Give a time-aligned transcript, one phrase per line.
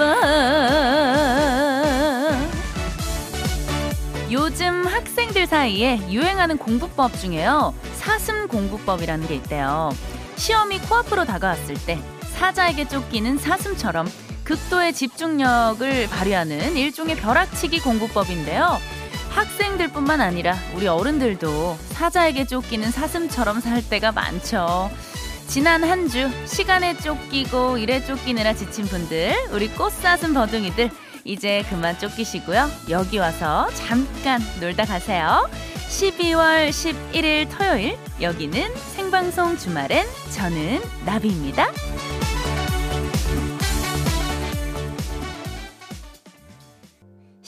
[0.00, 1.80] 나비인가봐.
[4.30, 7.74] 요즘 학생들 사이에 유행하는 공부법 중에요.
[7.96, 9.90] 사슴 공부법이라는 게 있대요.
[10.36, 11.98] 시험이 코앞으로 다가왔을 때
[12.32, 14.10] 사자에게 쫓기는 사슴처럼
[14.44, 18.78] 극도의 집중력을 발휘하는 일종의 벼락치기 공부법인데요.
[19.30, 24.90] 학생들뿐만 아니라 우리 어른들도 사자에게 쫓기는 사슴처럼 살 때가 많죠.
[25.50, 30.90] 지난 한 주 시간에 쫓기고 일에 쫓기느라 지친 분들, 우리 꽃사슴 버둥이들
[31.24, 32.70] 이제 그만 쫓기시고요.
[32.88, 35.50] 여기 와서 잠깐 놀다 가세요.
[35.88, 41.66] 12월 11일 토요일 여기는 생방송 주말엔 저는 나비입니다.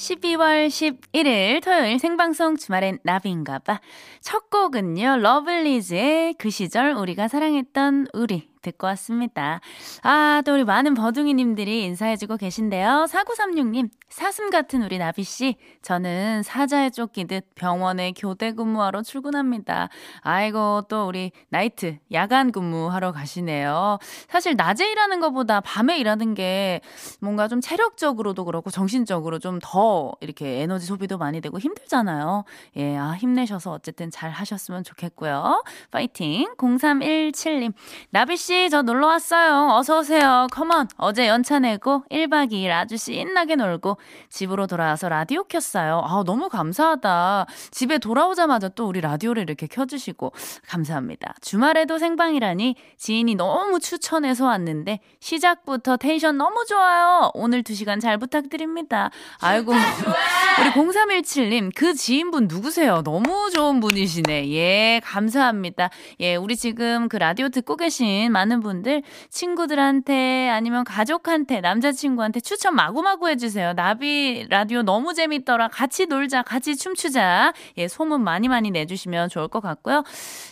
[0.02, 3.80] 12월 11일 토요일 생방송 주말엔 나비인가봐.
[4.20, 9.60] 첫 곡은요, 러블리즈의 그 시절 우리가 사랑했던 우리 듣고 왔습니다.
[10.02, 13.06] 아, 또 우리 많은 버둥이님들이 인사해주고 계신데요.
[13.08, 19.88] 4936님, 사슴 같은 우리 나비씨, 저는 사자에 쫓기듯 병원에 교대 근무하러 출근합니다.
[20.20, 23.98] 아이고, 또 우리 나이트, 야간 근무하러 가시네요.
[24.28, 26.80] 사실 낮에 일하는 것보다 밤에 일하는 게
[27.20, 32.44] 뭔가 좀 체력적으로도 그렇고 정신적으로 좀 더 이렇게 에너지 소비도 많이 되고 힘들잖아요.
[32.76, 35.62] 예, 아, 힘내셔서 어쨌든 잘 하셨으면 좋겠고요.
[35.90, 36.54] 파이팅!
[36.56, 37.72] 0317님,
[38.10, 39.70] 나비씨, 씨, 저 놀러 왔어요.
[39.70, 40.46] 어서 오세요.
[40.52, 40.86] 컴온.
[40.98, 43.96] 어제 연차 내고 1박 2일 아주 신나게 놀고
[44.28, 46.02] 집으로 돌아와서 라디오 켰어요.
[46.04, 47.46] 아, 너무 감사하다.
[47.70, 50.34] 집에 돌아오자마자 또 우리 라디오를 이렇게 켜주시고
[50.68, 51.34] 감사합니다.
[51.40, 57.30] 주말에도 생방이라니 지인이 너무 추천해서 왔는데 시작부터 텐션 너무 좋아요.
[57.32, 59.10] 오늘 2시간 잘 부탁드립니다.
[59.40, 59.72] 아이고.
[59.72, 63.00] 우리 0317님, 그 지인분 누구세요?
[63.02, 64.50] 너무 좋은 분이시네.
[64.50, 65.88] 예, 감사합니다.
[66.20, 73.28] 예, 우리 지금 그 라디오 듣고 계신 많은 분들 친구들한테 아니면 가족한테 남자친구한테 추천 마구마구
[73.28, 73.74] 해주세요.
[73.74, 75.68] 나비 라디오 너무 재밌더라.
[75.68, 76.42] 같이 놀자.
[76.42, 77.52] 같이 춤추자.
[77.78, 80.02] 예, 소문 많이 많이 내주시면 좋을 것 같고요.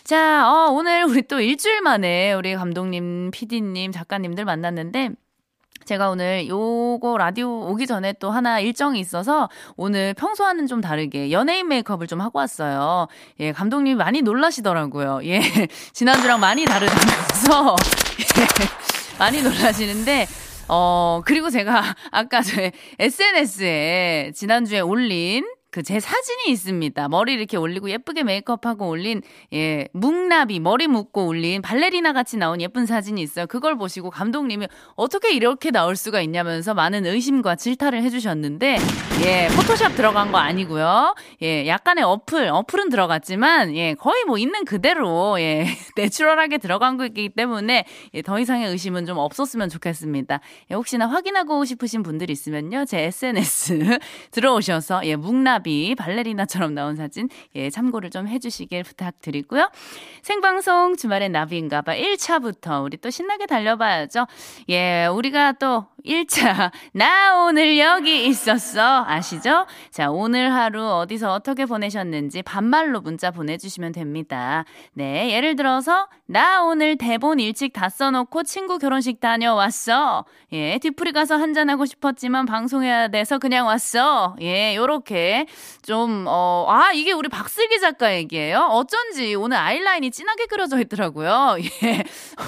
[0.03, 5.09] 자, 어, 오늘 우리 또 일주일 만에 우리 감독님, PD님, 작가님들 만났는데
[5.85, 11.67] 제가 오늘 요거 라디오 오기 전에 또 하나 일정이 있어서 오늘 평소와는 좀 다르게 연예인
[11.67, 13.07] 메이크업을 좀 하고 왔어요.
[13.39, 15.21] 예, 감독님이 많이 놀라시더라고요.
[15.25, 15.41] 예,
[15.93, 17.75] 지난주랑 많이 다르다면서.
[18.39, 20.27] 예, 많이 놀라시는데,
[20.67, 27.09] 어, 그리고 제가 아까 제 SNS에 지난주에 올린 그 제 사진이 있습니다.
[27.09, 29.21] 머리 이렇게 올리고 예쁘게 메이크업하고 올린
[29.51, 33.45] 예 묵나비 머리 묶고 올린 발레리나 같이 나온 예쁜 사진이 있어요.
[33.47, 38.77] 그걸 보시고 감독님이 어떻게 이렇게 나올 수가 있냐면서 많은 의심과 질타를 해주셨는데
[39.25, 41.15] 예 포토샵 들어간 거 아니고요.
[41.41, 45.65] 예 약간의 어플 어플은 들어갔지만 예 거의 뭐 있는 그대로 예
[45.97, 50.39] 내추럴하게 들어간 거기 때문에 예, 더 이상의 의심은 좀 없었으면 좋겠습니다.
[50.69, 53.99] 예, 혹시나 확인하고 싶으신 분들 있으면요 제 SNS
[54.31, 59.69] 들어오셔서 예 묵나비 나비 발레리나처럼 나온 사진 예 참고를 좀 해주시길 부탁드리고요.
[60.23, 64.25] 생방송 주말엔 나비인가봐 1차부터 우리 또 신나게 달려봐야죠.
[64.69, 69.67] 예 우리가 또 1차 나 오늘 여기 있었어 아시죠?
[69.91, 74.65] 자 오늘 하루 어디서 어떻게 보내셨는지 반말로 문자 보내주시면 됩니다.
[74.93, 80.25] 네 예를 들어서 나 오늘 대본 일찍 다 써놓고 친구 결혼식 다녀왔어.
[80.53, 84.35] 예 뒤풀이 가서 한잔하고 싶었지만 방송해야 돼서 그냥 왔어.
[84.41, 85.45] 예 요렇게
[85.81, 88.59] 좀, 어, 아, 이게 우리 박슬기 작가 얘기예요?
[88.59, 91.57] 어쩐지 오늘 아이라인이 진하게 그려져 있더라고요.
[91.83, 92.03] 예.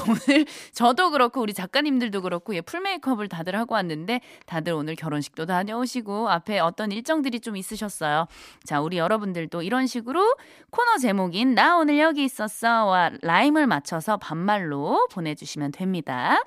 [0.07, 5.45] 오늘 저도 그렇고 우리 작가님들도 그렇고 예, full 메이크업을 다들 하고 왔는데 다들 오늘 결혼식도
[5.45, 8.27] 다녀오시고 앞에 어떤 일정들이 좀 있으셨어요.
[8.63, 10.35] 자, 우리 여러분들도 이런 식으로
[10.69, 16.41] 코너 제목인 나 오늘 여기 있었어와 라임을 맞춰서 반말로 보내주시면 됩니다.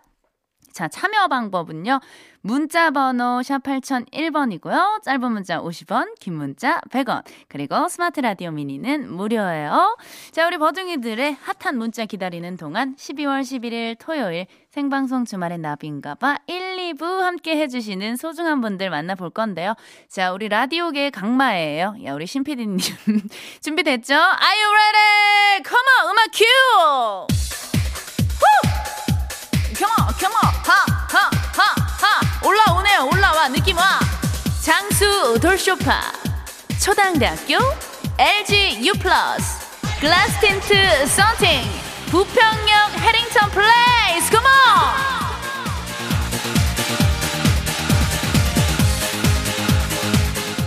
[0.77, 2.01] 자, 참여 방법은요.
[2.43, 5.03] 문자 번호 샵 8001번이고요.
[5.03, 7.25] 짧은 문자 50원, 긴 문자 100원.
[7.49, 9.97] 그리고 스마트 라디오 미니는 무료예요.
[10.33, 17.21] 자, 우리 버둥이들의 핫한 문자 기다리는 동안 12월 11일 토요일 생방송 주말의 나비인가봐 1, 2부
[17.21, 19.73] 함께 해주시는 소중한 분들 만나볼 건데요.
[20.11, 21.97] 자, 우리 라디오계 강마예요.
[22.05, 22.77] 야, 우리 신피디님
[23.65, 24.13] 준비됐죠?
[24.13, 25.63] Are you ready?
[25.65, 27.47] Come on, 음악 큐!
[29.77, 30.73] Come 하,
[31.09, 32.47] 하, 하, 하.
[32.47, 34.01] 올라오네요, 올라와, 느낌 와.
[34.63, 36.01] 장수 돌쇼파,
[36.83, 37.59] 초당대학교,
[38.19, 39.67] LG U 플러스,
[40.01, 41.63] 글라스 틴트 썬팅,
[42.11, 44.47] 부평역 해링턴 플레이스, come!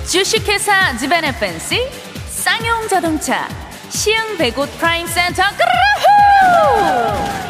[0.07, 1.89] 주식회사 지벤의 펜시,
[2.29, 3.47] 쌍용 자동차,
[3.89, 7.48] 시흥 백옷 프라임 센터, 끄르르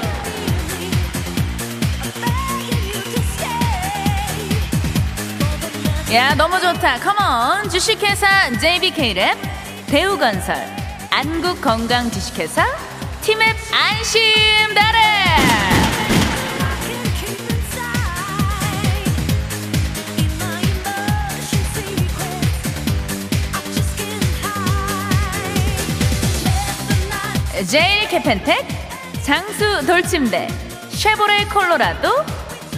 [6.11, 6.97] 야 너무 좋다.
[6.97, 9.37] 컴온 주식회사 JBK랩
[9.91, 10.55] 배우건설
[11.11, 12.65] 안국건강주식회사
[13.21, 14.99] 티맵 안심다래
[27.67, 28.67] 제일 캐펜텍
[29.21, 30.47] 장수 돌침대
[30.89, 32.09] 쉐보레 콜로라도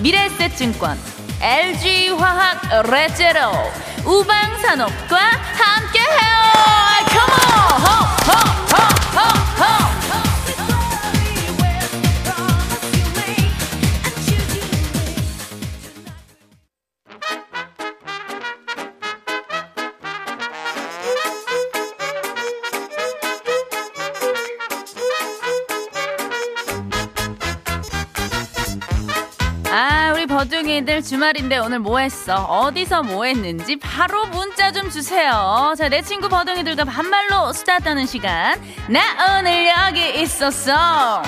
[0.01, 1.10] 미래세증권
[1.41, 3.51] LG화학 레제로
[4.05, 6.41] 우방산업과 함께해요.
[7.09, 7.33] 컴온
[7.83, 9.50] 허허허허
[30.81, 32.43] 버둥이들 주말인데 오늘 뭐 했어?
[32.45, 35.73] 어디서 뭐 했는지 바로 문자 좀 주세요.
[35.77, 38.59] 자, 내 친구 버둥이들과 반말로 수다 떠는 시간.
[38.87, 41.21] 나 오늘 여기 있었어.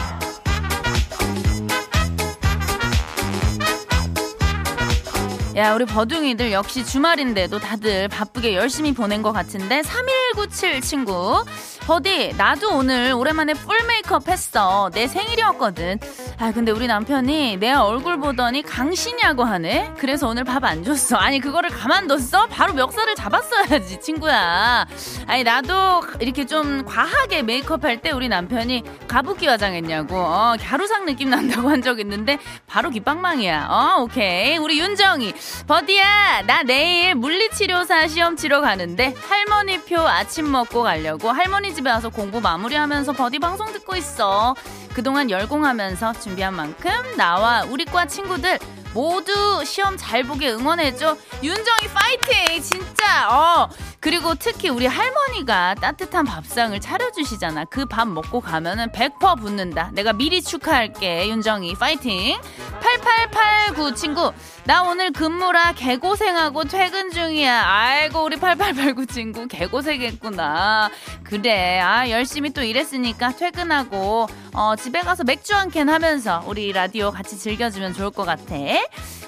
[5.56, 11.46] 야, 우리 버둥이들 역시 주말인데도 다들 바쁘게 열심히 보낸 것 같은데 3197 친구.
[11.82, 14.90] 버디, 나도 오늘 오랜만에 full 메이크업 했어.
[14.94, 16.00] 내 생일이었거든.
[16.40, 19.94] 아, 근데 우리 남편이 내 얼굴 보더니 강신이라고 하네?
[19.98, 21.18] 그래서 오늘 밥 안 줬어.
[21.18, 22.48] 아니, 그거를 가만뒀어?
[22.50, 24.86] 바로 멱살을 잡았어야지, 친구야.
[25.28, 31.30] 아니, 나도 이렇게 좀 과하게 메이크업 할 때 우리 남편이 가부키 화장했냐고, 어, 갸루상 느낌
[31.30, 33.68] 난다고 한 적 있는데, 바로 기빵망이야.
[33.70, 34.58] 어, 오케이.
[34.58, 35.34] 우리 윤정이.
[35.68, 42.40] 버디야, 나 내일 물리치료사 시험 치러 가는데, 할머니표 아침 먹고 가려고 할머니 집에 와서 공부
[42.40, 44.56] 마무리하면서 버디 방송 듣고 있어.
[44.94, 48.60] 그동안 열공하면서 준비한 만큼 나와 우리 과 친구들
[48.94, 51.18] 모두 시험 잘 보게 응원해줘.
[51.42, 52.62] 윤정이 파이팅!
[52.62, 53.70] 진짜, 어.
[54.04, 57.64] 그리고 특히 우리 할머니가 따뜻한 밥상을 차려주시잖아.
[57.66, 59.92] 그 밥 먹고 가면은 100% 붙는다.
[59.94, 61.30] 내가 미리 축하할게.
[61.30, 62.38] 윤정이 파이팅!
[62.82, 64.34] 8889 친구.
[64.66, 67.64] 나 오늘 근무라 개고생하고 퇴근 중이야.
[67.66, 70.90] 아이고, 우리 8889 친구 개고생했구나.
[71.24, 71.80] 그래.
[71.80, 77.38] 아, 열심히 또 일했으니까 퇴근하고, 어, 집에 가서 맥주 한 캔 하면서 우리 라디오 같이
[77.40, 78.54] 즐겨주면 좋을 것 같아.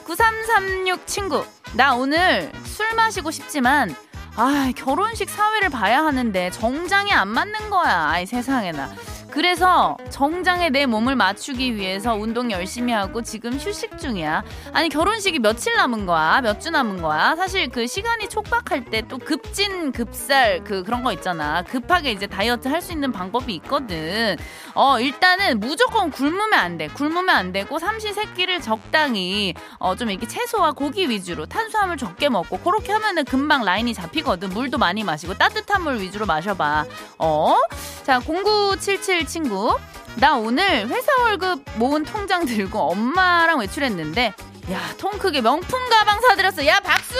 [0.05, 1.45] 9336 친구.
[1.73, 3.95] 나 오늘 술 마시고 싶지만,
[4.37, 8.09] 아, 결혼식 사회를 봐야 하는데 정장이 안 맞는 거야.
[8.09, 8.93] 아이, 세상에나.
[9.35, 14.43] 그래서 정장에 내 몸을 맞추기 위해서 운동 열심히 하고 지금 휴식 중이야.
[14.71, 16.39] 아니 결혼식이 며칠 남은 거야?
[16.41, 17.35] 몇 주 남은 거야?
[17.35, 21.63] 사실 그 시간이 촉박할 때 또 급진 급살 그 그런 거 있잖아.
[21.63, 24.37] 급하게 이제 다이어트 할 수 있는 방법이 있거든.
[24.73, 26.87] 어 일단은 무조건 굶으면 안 돼.
[26.87, 32.93] 굶으면 안 되고 삼시세끼를 적당히 어 좀 이렇게 채소와 고기 위주로 탄수화물 적게 먹고 그렇게
[32.93, 34.49] 하면은 금방 라인이 잡히거든.
[34.49, 36.85] 물도 많이 마시고 따뜻한 물 위주로 마셔봐.
[37.19, 37.57] 어?
[38.03, 39.77] 자 0977 친구.
[40.15, 44.33] 나 오늘 회사 월급 모은 통장 들고 엄마랑 외출했는데,
[44.71, 46.65] 야, 통 크게 명품 가방 사드렸어.
[46.67, 47.15] 야, 박수!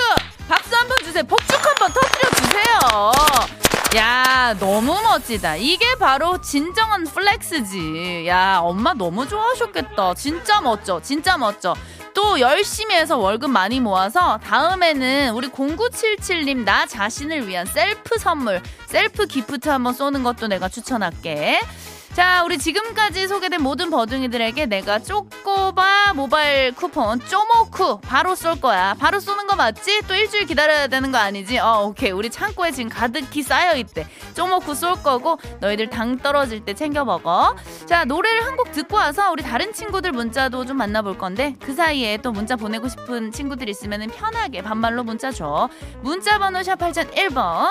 [0.47, 1.23] 박수 한 번 주세요.
[1.23, 3.11] 복죽 한 번 터뜨려 주세요.
[3.97, 5.55] 야, 너무 멋지다.
[5.55, 8.25] 이게 바로 진정한 flex지.
[8.27, 10.13] 야, 엄마 너무 좋아하셨겠다.
[10.15, 11.01] 진짜 멋져.
[11.01, 11.75] 진짜 멋져.
[12.15, 19.27] 또 열심히 해서 월급 많이 모아서 다음에는 우리 0977님 나 자신을 위한 셀프 선물, self
[19.27, 21.59] gift 한번 쏘는 것도 내가 추천할게.
[22.15, 28.93] 자, 우리 지금까지 소개된 모든 버둥이들에게 내가 쪼꼬바 모바일 쿠폰 쪼모쿠 바로 쏠 거야.
[28.97, 30.03] 바로 쏘는 거 맞지?
[30.07, 31.57] 또 일주일 기다려야 되는 거 아니지?
[31.59, 32.11] 어, 오케이.
[32.11, 34.07] 우리 창고에 지금 가득히 쌓여 있대.
[34.33, 37.53] 쪼모쿠 쏠 거고 너희들 당 떨어질 때 챙겨 먹어.
[37.85, 42.15] 자, 노래를 한 곡 듣고 와서 우리 다른 친구들 문자도 좀 만나볼 건데 그 사이에
[42.17, 45.67] 또 문자 보내고 싶은 친구들 있으면 편하게 반말로 문자 줘.
[46.01, 47.67] 문자 번호 샵 8001번.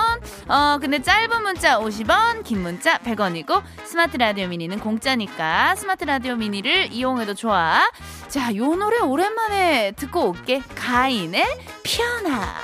[0.49, 6.35] 어, 근데 짧은 문자 50원, 긴 문자 100원이고 스마트 라디오 라디오 미니는 공짜니까 스마트 라디오
[6.35, 7.89] 미니를 이용해도 좋아.
[8.27, 10.61] 자, 요 노래 오랜만에 듣고 올게.
[10.75, 11.45] 가인의
[11.85, 12.57] 피어나.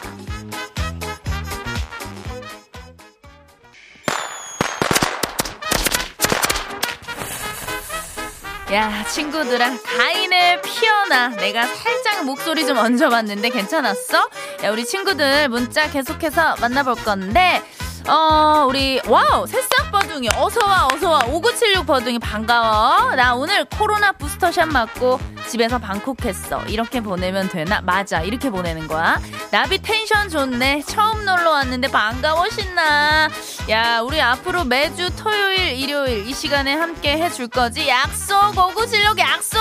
[8.72, 11.28] 야, 친구들아, 가인의 피어나.
[11.28, 14.28] 내가 살짝 목소리 좀 얹어봤는데 괜찮았어?
[14.64, 17.62] 야, 우리 친구들 문자 계속해서 만나볼 건데,
[18.08, 19.46] 어, 우리, wow!
[19.46, 20.28] 새싹 버둥이.
[20.36, 21.20] 어서와, 어서와.
[21.26, 23.14] 5976 버둥이 반가워.
[23.14, 26.62] 나 오늘 코로나 부스터샷 맞고 집에서 방콕했어.
[26.68, 27.80] 이렇게 보내면 되나?
[27.82, 28.22] 맞아.
[28.22, 29.20] 이렇게 보내는 거야.
[29.50, 30.82] 나비 텐션 좋네.
[30.86, 33.28] 처음 놀러 왔는데 반가워, 신나.
[33.68, 37.88] 야, 우리 앞으로 매주 토요일, 일요일 이 시간에 함께 해줄 거지?
[37.88, 38.34] 약속!
[38.56, 39.58] 5976 약속!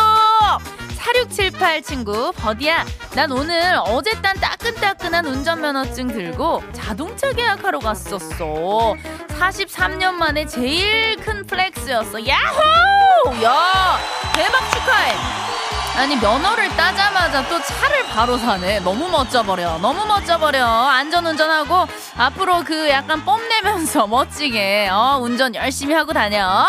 [1.13, 2.85] 4678 친구, 버디야,
[3.15, 8.95] 난 오늘 어제 딴 따끈따끈한 운전면허증 들고 자동차 계약하러 갔었어.
[9.39, 12.19] 43년 만에 제일 큰 flex였어.
[12.27, 13.43] 야호!
[13.43, 13.97] 야!
[14.35, 15.58] 대박 축하해!
[15.99, 23.25] 아니 면허를 따자마자 또 차를 바로 사네 너무 멋져버려 너무 멋져버려 안전운전하고 앞으로 그 약간
[23.25, 26.65] 뽐내면서 멋지게 어, 운전 열심히 하고 다녀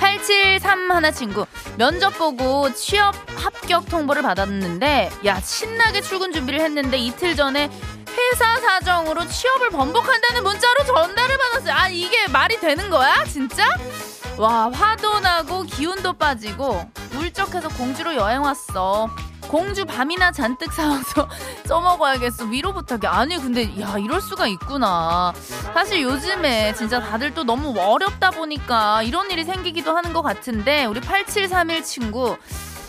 [0.00, 1.46] 873 하나 친구
[1.78, 7.70] 면접 보고 취업 합격 통보를 받았는데 야 신나게 출근 준비를 했는데 이틀 전에
[8.14, 11.74] 회사 사정으로 취업을 번복한다는 문자로 전달을 받았어요.
[11.74, 13.24] 아 이게 말이 되는 거야?
[13.24, 13.64] 진짜?
[14.36, 16.86] 와 화도 나고 기운도 빠지고
[17.34, 19.10] 울적해서 공주로 여행 왔어.
[19.48, 21.28] 공주 밤이나 잔뜩 사와서
[21.66, 22.44] 써먹어야겠어.
[22.46, 23.06] 위로 부탁해.
[23.06, 25.32] 아니, 근데, 야, 이럴 수가 있구나.
[25.74, 31.00] 사실 요즘에 진짜 다들 또 너무 어렵다 보니까 이런 일이 생기기도 하는 것 같은데, 우리
[31.00, 32.36] 8731 친구.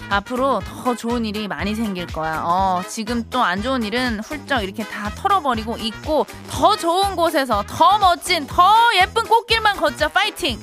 [0.08, 2.44] 앞으로 더 좋은 일이 많이 생길 거야.
[2.46, 7.98] 어, 지금 또 안 좋은 일은 훌쩍 이렇게 다 털어버리고 있고, 더 좋은 곳에서 더
[7.98, 8.72] 멋진, 더
[9.02, 10.10] 예쁜 꽃길만 걷자.
[10.10, 10.62] 파이팅!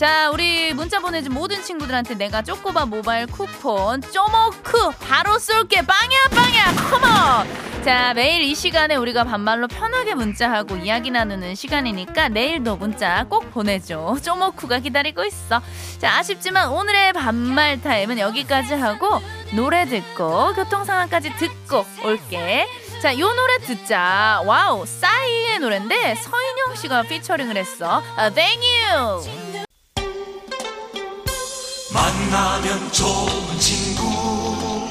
[0.00, 5.82] 자, 우리 문자 보내준 모든 친구들한테 내가 쪼꼬바 모바일 쿠폰 쪼모크 바로 쏠게.
[5.82, 6.72] 빵야 빵야.
[6.88, 7.82] 컴온.
[7.84, 14.16] 자, 매일 이 시간에 우리가 반말로 편하게 문자하고 이야기 나누는 시간이니까 내일도 문자 꼭 보내줘.
[14.22, 15.60] 쪼모쿠가 기다리고 있어.
[15.98, 19.20] 자, 아쉽지만 오늘의 반말 타임은 여기까지 하고
[19.52, 22.66] 노래 듣고 교통 상황까지 듣고 올게.
[23.02, 24.40] 자, 요 노래 듣자.
[24.46, 28.02] 와우, 싸이의 노래인데 서인영 씨가 피처링을 했어.
[28.16, 29.49] 아, thank you.
[31.92, 34.90] 만나면 좋은 친구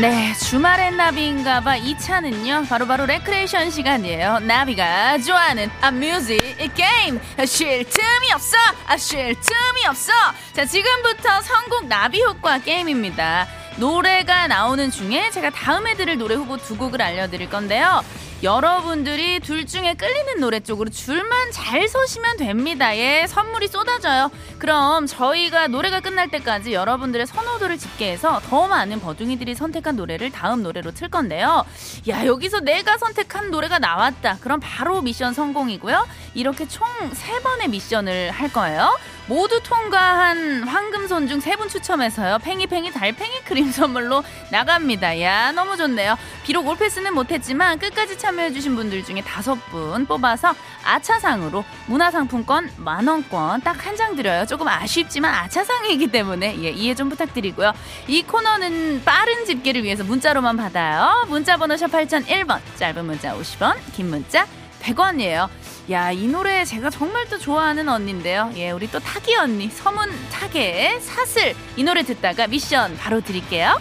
[0.00, 1.78] 네, 주말엔 나비인가봐.
[1.78, 4.38] 이 차는요, 바로 바로 레크레이션 시간이에요.
[4.40, 6.38] 나비가 좋아하는 아 music
[6.76, 7.20] 게임.
[7.44, 8.56] 쉴 틈이 없어.
[8.86, 10.12] 아, 쉴 틈이 없어.
[10.52, 13.48] 자, 지금부터 선곡 나비 효과 게임입니다.
[13.78, 18.04] 노래가 나오는 중에 제가 다음에 들을 노래 후보 두 곡을 알려드릴 건데요.
[18.42, 22.96] 여러분들이 둘 중에 끌리는 노래 쪽으로 줄만 잘 서시면 됩니다.
[22.96, 24.30] 예, 선물이 쏟아져요.
[24.58, 30.92] 그럼 저희가 노래가 끝날 때까지 여러분들의 선호도를 집계해서 더 많은 버둥이들이 선택한 노래를 다음 노래로
[30.92, 31.64] 틀 건데요.
[32.08, 34.38] 야, 여기서 내가 선택한 노래가 나왔다.
[34.40, 36.06] 그럼 바로 미션 성공이고요.
[36.34, 38.96] 이렇게 총 세번의 미션을 할 거예요.
[39.28, 42.38] 모두 통과한 황금손 중 세 분 추첨해서요.
[42.38, 45.20] 팽이팽이 달팽이 크림 선물로 나갑니다.
[45.20, 46.16] 야, 너무 좋네요.
[46.44, 50.54] 비록 올패스는 못했지만 끝까지 참여해주신 분들 중에 다섯 분 뽑아서
[50.84, 54.46] 아차상으로 문화상품권 만원권 딱 한 장 드려요.
[54.46, 57.72] 조금 아쉽지만 아차상이기 때문에 예, 이해 좀 부탁드리고요.
[58.06, 61.26] 이 코너는 빠른 집계를 위해서 문자로만 받아요.
[61.28, 64.46] 문자 번호 샵 8001번, 짧은 문자 50원, 긴 문자
[64.82, 65.48] 100원이에요.
[65.90, 68.52] 야, 이 노래 제가 정말 또 좋아하는 언니인데요.
[68.56, 71.54] 예, 우리 또 타기 언니, 서문 타게 사슬.
[71.76, 73.80] 이 노래 듣다가 미션 바로 드릴게요.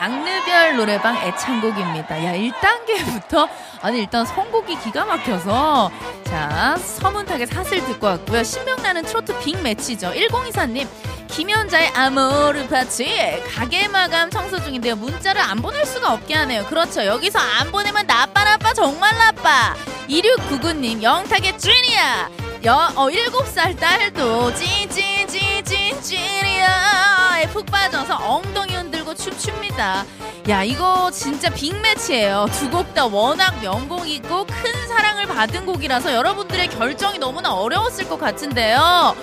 [0.00, 2.24] 장르별 노래방 애창곡입니다.
[2.24, 3.46] 야, 1단계부터,
[3.82, 5.90] 아니, 일단 선곡이 기가 막혀서,
[6.24, 8.42] 자, 서문탁의 사슬 듣고 왔고요.
[8.42, 10.12] 신명나는 트로트 빅 매치죠.
[10.12, 10.88] 1024님,
[11.28, 14.96] 김연자의 아모르 파티 가게 마감 청소 중인데요.
[14.96, 16.64] 문자를 안 보낼 수가 없게 하네요.
[16.64, 17.04] 그렇죠.
[17.04, 19.74] 여기서 안 보내면 나빠 나빠 정말 나빠.
[20.08, 22.30] 2699님 영탁의 찐이야.
[22.64, 30.04] 여, 어, 7살 딸도 찐찐찐찐 찐이야에 푹 빠져서 엉덩이 흔들고 춤춥니다.
[30.48, 32.46] 야 이거 진짜 빅매치예요.
[32.52, 39.14] 두 곡 다 워낙 명곡이고 큰 사랑을 받은 곡이라서 여러분들의 결정이 너무나 어려웠을 것 같은데요.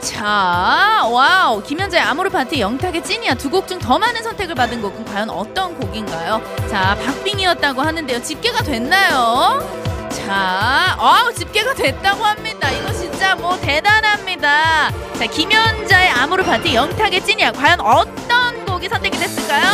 [0.00, 1.62] 자, wow.
[1.62, 3.34] 김연자의 아모르 파티 영탁의 찐이야.
[3.34, 6.42] 두 곡 중 더 많은 선택을 받은 곡은 과연 어떤 곡인가요?
[6.70, 8.22] 자, 박빙이었다고 하는데요.
[8.22, 9.79] 집계가 됐나요?
[10.10, 12.70] 자, 어, 집계가 됐다고 합니다.
[12.70, 14.90] 이거 진짜 뭐 대단합니다.
[15.14, 17.52] 자, 김연자의 아모르 파티 영탁의 찐이야.
[17.52, 19.64] 과연 어떤 곡이 선택이 됐을까요?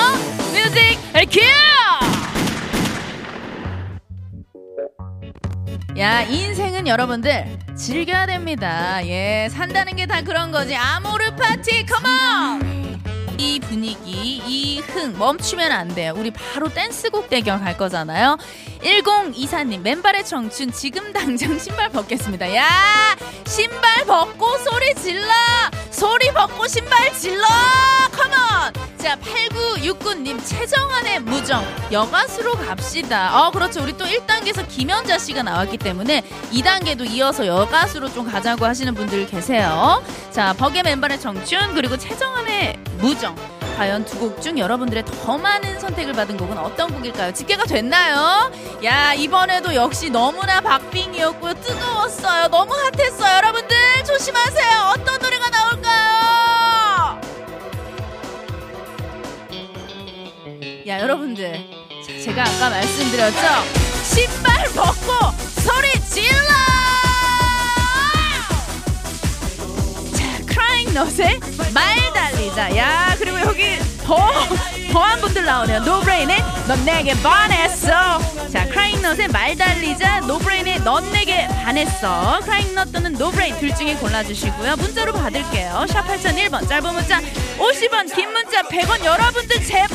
[0.53, 0.99] music
[1.31, 1.41] cue!
[5.99, 9.05] 야, 인생은 여러분들 즐겨야 됩니다.
[9.07, 10.77] 예, 산다는 게 다 그런 거지.
[10.77, 12.76] 아모르 파티, come on!
[13.39, 16.15] 이 분위기, 이 흥 멈추면 안 돼요.
[16.17, 18.39] 우리 바로 댄스곡 대결 갈 거잖아요.
[18.83, 22.55] 1024님, 맨발의 청춘 지금 당장 신발 벗겠습니다.
[22.55, 22.65] 야!
[23.47, 25.31] 신발 벗고 소리 질러!
[25.91, 27.45] 소리 벗고 신발 질러!
[28.13, 28.86] 컴온!
[28.99, 31.65] 자, 8969님, 최정환의 무정.
[31.93, 33.39] 여가수로 갑시다.
[33.47, 33.83] 어, 그렇죠.
[33.83, 36.23] 우리 또 1단계에서 김연자 씨가 나왔기 때문에
[36.53, 40.03] 2단계도 이어서 여가수로 좀 가자고 하시는 분들 계세요.
[40.31, 43.37] 자, 버게 맨발의 청춘, 그리고 최정환의 무정.
[43.77, 47.35] 과연 두 곡 중 여러분들의 더 많은 선택을 받은 곡은 어떤 곡일까요?
[47.35, 48.51] 집계가 됐나요?
[48.85, 51.53] 야, 이번에도 역시 너무나 박빙이었고요.
[51.61, 52.49] 뜨거웠어요.
[52.49, 52.73] 너무
[61.07, 61.53] 여러분들.
[62.05, 63.39] 자, 제가 아까 말씀드렸죠?
[64.03, 66.35] 신발 벗고 소리 질러!
[70.17, 71.39] 자, 크라잉 넛의
[71.73, 72.77] 말 달리자.
[72.77, 74.17] 야, 그리고 여기 더,
[74.93, 75.81] 더한 분들 나오네요.
[75.81, 78.19] 노브레인의 넌 내게 반했어.
[78.53, 80.21] 자, 크라잉 넛의 말 달리자.
[80.21, 82.41] 노브레인의 넌 내게 반했어.
[82.43, 84.75] 크라잉 넛 또는 노브레인 둘 중에 골라주시고요.
[84.75, 85.87] 문자로 받을게요.
[85.89, 87.21] 샵 8001번, 짧은 문자
[87.59, 89.05] 50원, 긴 문자 100원.
[89.05, 89.86] 여러분들 제발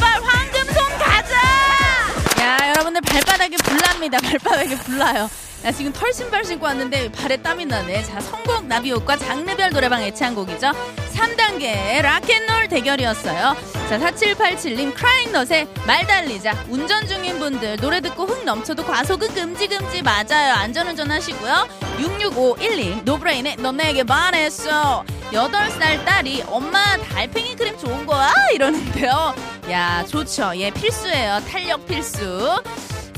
[3.42, 4.20] 발바닥에 불납니다.
[4.22, 5.30] 발바닥에 불나요.
[5.64, 8.04] 나 지금 털 신발 신고 왔는데 발에 땀이 나네.
[8.04, 10.72] 자, 선곡 나비효과 장르별 노래방 애창곡이죠.
[11.14, 13.56] 3단계 락앤롤 대결이었어요.
[13.90, 16.66] 자, 4787님 크라잉넛의 말 달리자.
[16.70, 20.54] 운전 중인 분들 노래 듣고 흥 넘쳐도 과속은 금지금지 맞아요.
[20.54, 21.68] 안전운전 하시고요.
[21.98, 25.04] 6651님 노브레인의 넌 내게 반했어.
[25.32, 28.34] 8살 딸이 엄마 달팽이 크림 좋은 거야?
[28.54, 29.34] 이러는데요.
[29.70, 30.52] 야, 좋죠.
[30.56, 31.40] 예, 필수예요.
[31.50, 32.62] 탄력 필수.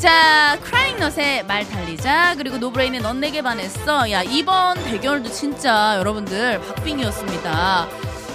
[0.03, 4.11] 자, 크라잉넛의 말 달리자 그리고 노브레인의 넌 내게 반했어.
[4.11, 7.87] 야 이번 대결도 진짜 여러분들 박빙이었습니다.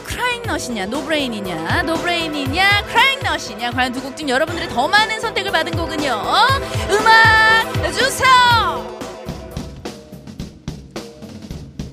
[0.07, 6.11] 크라잉넛이냐 노브레인이냐 노브레인이냐 크라잉넛이냐 과연 두 곡 중 여러분들의 더 많은 선택을 받은 곡은요.
[6.11, 6.47] 어?
[6.91, 8.99] 음악 주세요.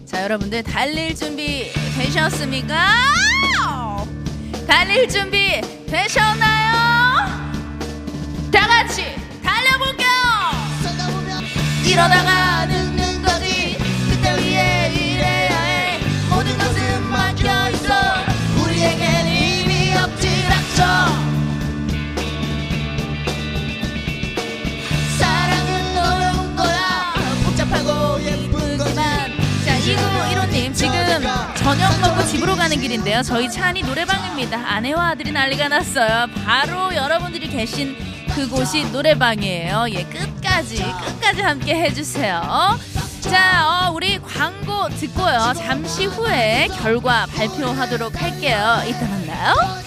[0.05, 2.93] 자 여러분들 달릴 준비 되셨습니까?
[4.65, 6.94] 달릴 준비 되셨나요?
[11.95, 13.77] 이러다가 늙는 거지.
[14.09, 15.99] 그때 위에 이래야 해.
[16.29, 17.93] 모든 것은 막혀 있어.
[18.61, 20.83] 우리에겐 힘이 없지락죠.
[25.17, 27.13] 사랑은 어려운 거야.
[27.45, 29.31] 복잡하고 예쁜 거지만.
[29.65, 30.01] 자, 이구
[30.33, 30.91] 이호님 지금
[31.55, 33.23] 저녁 먹고 집으로 가는 길인데요.
[33.23, 34.59] 저희 차 안이 노래방입니다.
[34.69, 36.27] 아내와 아들이 난리가 났어요.
[36.43, 37.95] 바로 여러분들이 계신
[38.35, 39.85] 그곳이 노래방이에요.
[39.91, 42.41] 예, 끝 까지 끝까지 함께 해주세요.
[43.19, 45.51] 자, 어, 우리 광고 듣고요.
[45.57, 48.81] 잠시 후에 결과 발표하도록 할게요.
[48.87, 49.84] 이따 만나요.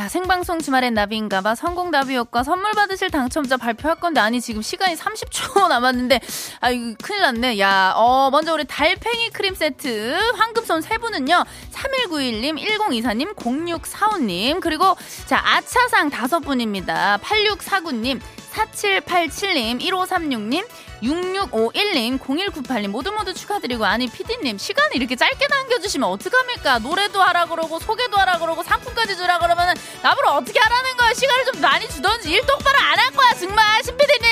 [0.00, 5.68] 자, 생방송 주말엔 나비인가봐 성공 나비효과 선물 받으실 당첨자 발표할 건데 아니 지금 시간이 30초
[5.68, 6.20] 남았는데
[6.60, 7.58] 아 이거 큰일 났네.
[7.58, 11.44] 야, 어 먼저 우리 달팽이 크림 세트 황금손 세 분은요.
[11.72, 17.18] 3191님, 1024님, 0645님 그리고 자 아차상 다섯 분입니다.
[17.18, 18.20] 8649님,
[18.52, 20.66] 4787님, 1536님,
[21.02, 26.78] 6651님, 0198님 모두 모두 축하드리고 아니 피디님 시간을 이렇게 짧게 남겨주시면 어떡합니까?
[26.80, 31.12] 노래도 하라 그러고 소개도 하라 그러고 상품까지 주라 그러면은 나보러 어떻게 하라는 거야?
[31.14, 34.28] 시간을 좀 많이 주던지 일 똑바로 안 할 거야 정말 신 피디님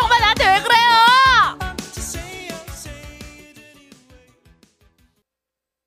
[0.00, 1.61] 정말 나한테 왜 그래요?